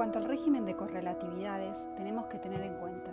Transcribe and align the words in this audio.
cuanto 0.00 0.18
al 0.18 0.24
régimen 0.24 0.64
de 0.64 0.74
correlatividades, 0.76 1.86
tenemos 1.94 2.24
que 2.24 2.38
tener 2.38 2.62
en 2.62 2.72
cuenta 2.76 3.10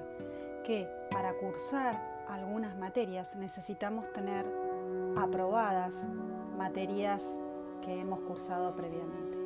que 0.63 0.87
para 1.11 1.33
cursar 1.33 2.01
algunas 2.29 2.77
materias 2.77 3.35
necesitamos 3.35 4.09
tener 4.13 4.45
aprobadas 5.17 6.07
materias 6.57 7.41
que 7.81 7.99
hemos 7.99 8.21
cursado 8.21 8.73
previamente. 8.73 9.37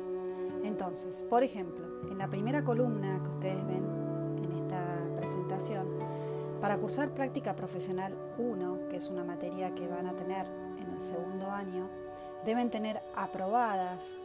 Entonces, 0.62 1.24
por 1.28 1.42
ejemplo, 1.42 1.84
en 2.08 2.18
la 2.18 2.28
primera 2.28 2.62
columna 2.62 3.20
que 3.24 3.30
ustedes 3.30 3.66
ven 3.66 4.36
en 4.36 4.52
esta 4.52 5.00
presentación, 5.16 5.88
para 6.60 6.78
cursar 6.78 7.10
práctica 7.10 7.56
profesional 7.56 8.16
1, 8.38 8.86
que 8.88 8.98
es 8.98 9.08
una 9.08 9.24
materia 9.24 9.74
que 9.74 9.88
van 9.88 10.06
a 10.06 10.14
tener 10.14 10.46
en 10.78 10.88
el 10.92 11.00
segundo 11.00 11.50
año, 11.50 11.88
deben 12.44 12.70
tener 12.70 13.02
aprobadas 13.16 14.20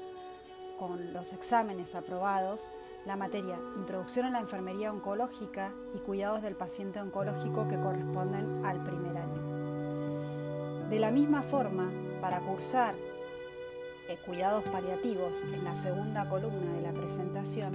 con 0.78 1.14
los 1.14 1.34
exámenes 1.34 1.96
aprobados 1.96 2.70
la 3.06 3.16
materia 3.16 3.60
Introducción 3.78 4.26
a 4.26 4.32
la 4.32 4.40
Enfermería 4.40 4.92
Oncológica 4.92 5.74
y 5.94 6.00
Cuidados 6.00 6.42
del 6.42 6.56
Paciente 6.56 7.00
Oncológico 7.00 7.68
que 7.68 7.80
corresponden 7.80 8.66
al 8.66 8.84
primer 8.84 9.18
año. 9.18 10.90
De 10.90 11.00
la 11.00 11.12
misma 11.12 11.42
forma, 11.42 11.90
para 12.22 12.40
cursar 12.42 12.96
eh, 14.10 14.18
cuidados 14.26 14.64
paliativos 14.66 15.42
en 15.44 15.64
la 15.64 15.76
segunda 15.76 16.30
columna 16.30 16.74
de 16.74 16.82
la 16.82 16.94
presentación, 16.94 17.74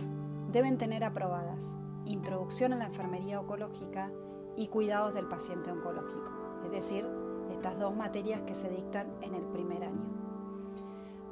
deben 0.52 0.78
tener 0.78 1.04
aprobadas 1.04 1.64
Introducción 2.04 2.72
a 2.72 2.76
la 2.76 2.86
Enfermería 2.86 3.40
Oncológica 3.40 4.10
y 4.56 4.68
Cuidados 4.68 5.14
del 5.14 5.26
Paciente 5.26 5.70
Oncológico, 5.70 6.30
es 6.64 6.72
decir, 6.72 7.06
estas 7.50 7.78
dos 7.78 7.94
materias 7.94 8.42
que 8.42 8.54
se 8.54 8.68
dictan 8.68 9.06
en 9.22 9.34
el 9.34 9.44
primer 9.44 9.84
año. 9.84 10.21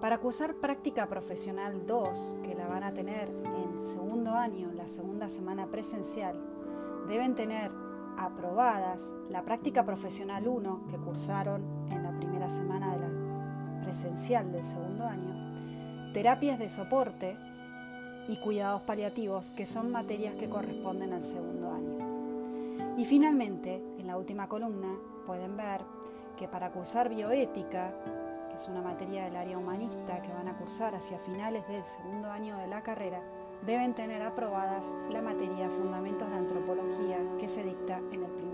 Para 0.01 0.17
cursar 0.17 0.55
práctica 0.55 1.07
profesional 1.07 1.87
2, 1.87 2.39
que 2.43 2.55
la 2.55 2.67
van 2.67 2.85
a 2.85 2.95
tener 2.95 3.29
en 3.29 3.79
segundo 3.79 4.31
año, 4.31 4.73
la 4.73 4.89
segunda 4.89 5.29
semana 5.29 5.67
presencial, 5.67 6.41
deben 7.07 7.35
tener 7.35 7.71
aprobadas 8.17 9.15
la 9.29 9.43
práctica 9.43 9.85
profesional 9.85 10.49
1 10.49 10.87
que 10.89 10.97
cursaron 10.97 11.63
en 11.91 12.03
la 12.03 12.17
primera 12.17 12.49
semana 12.49 12.95
de 12.95 12.99
la 12.99 13.83
presencial 13.83 14.51
del 14.51 14.65
segundo 14.65 15.05
año, 15.05 16.13
terapias 16.15 16.59
de 16.59 16.71
soporte 16.71 17.37
y 18.27 18.37
cuidados 18.39 18.81
paliativos, 18.83 19.51
que 19.51 19.67
son 19.67 19.93
materias 19.93 20.35
que 20.35 20.49
corresponden 20.49 21.13
al 21.13 21.25
segundo 21.25 21.73
año. 21.73 22.97
Y 22.97 23.05
finalmente, 23.05 23.83
en 23.99 24.07
la 24.07 24.17
última 24.17 24.49
columna, 24.49 24.97
pueden 25.27 25.59
ver 25.59 25.83
que 26.39 26.49
para 26.49 26.73
cursar 26.73 27.11
bioética 27.11 27.93
es 28.61 28.69
una 28.69 28.83
materia 28.83 29.25
del 29.25 29.37
área 29.37 29.57
humanista 29.57 30.21
que 30.21 30.35
van 30.35 30.47
a 30.47 30.55
cursar 30.59 30.95
hacia 30.95 31.19
finales 31.19 31.67
del 31.67 31.83
segundo 31.83 32.31
año 32.31 32.59
de 32.59 32.67
la 32.67 32.83
carrera, 32.83 33.23
deben 33.65 33.95
tener 33.95 34.21
aprobadas 34.23 34.95
la 35.11 35.23
materia 35.23 35.71
Fundamentos 35.71 36.29
de 36.29 36.37
Antropología 36.37 37.17
que 37.39 37.49
se 37.49 37.63
dicta 37.63 38.03
en 38.13 38.23
el 38.23 38.31
primer 38.33 38.50